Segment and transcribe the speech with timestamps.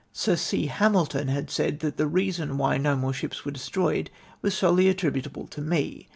[0.11, 0.65] Sir C.
[0.65, 4.09] Hamilton had said that the reason why no more ships were destroyed
[4.41, 6.09] was solely attri butable to me